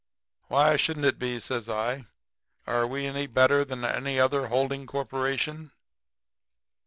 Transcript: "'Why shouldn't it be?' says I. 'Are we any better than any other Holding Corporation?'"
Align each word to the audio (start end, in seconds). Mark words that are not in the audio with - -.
"'Why 0.47 0.77
shouldn't 0.77 1.05
it 1.05 1.19
be?' 1.19 1.39
says 1.39 1.69
I. 1.69 2.07
'Are 2.65 2.87
we 2.87 3.05
any 3.05 3.27
better 3.27 3.63
than 3.63 3.85
any 3.85 4.19
other 4.19 4.47
Holding 4.47 4.87
Corporation?'" 4.87 5.73